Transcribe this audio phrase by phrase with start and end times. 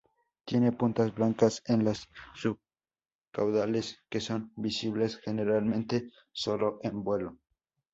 [0.45, 7.37] Tiene puntas blancas en las subcaudales que son visibles generalmente solo en vuelo.